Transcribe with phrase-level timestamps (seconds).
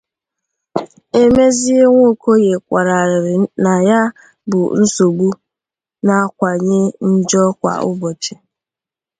[1.21, 4.01] Emezie Nwokoye kwàrà arịrị na ya
[4.49, 5.27] bụ nsogbu
[6.05, 6.81] na-akawanye
[7.11, 8.33] njọ kwa ụbọchị